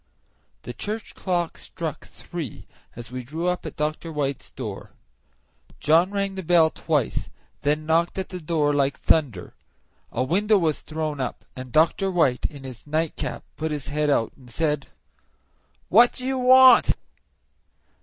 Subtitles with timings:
[0.63, 2.65] The church clock struck three
[2.95, 4.11] as we drew up at Dr.
[4.11, 4.93] White's door.
[5.79, 9.53] John rang the bell twice, and then knocked at the door like thunder.
[10.11, 12.09] A window was thrown up, and Dr.
[12.09, 14.87] White, in his nightcap, put his head out and said,
[15.87, 16.95] "What do you want?"